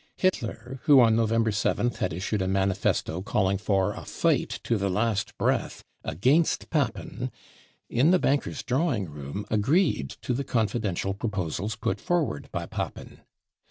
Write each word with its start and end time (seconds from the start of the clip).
Hitler, 0.17 0.79
who 0.85 0.99
on 0.99 1.15
November 1.15 1.51
7th 1.51 1.97
had 1.97 2.11
issued 2.11 2.41
a) 2.41 2.47
manifesto 2.47 3.21
calling 3.21 3.59
for 3.59 3.93
a 3.93 4.03
fight" 4.03 4.49
to 4.63 4.75
the 4.75 4.89
last 4.89 5.37
breath 5.37 5.83
55 6.03 6.11
against 6.15 6.69
Papen, 6.71 7.31
in 7.87 8.09
the 8.09 8.17
banker's 8.17 8.63
drawing 8.63 9.07
room, 9.07 9.45
agreed 9.51 10.09
to 10.23 10.33
the 10.33 10.43
con 10.43 10.67
fidential 10.67 11.15
proposals 11.15 11.75
put 11.75 12.01
forward 12.01 12.49
*by 12.51 12.65
Papen. 12.65 13.19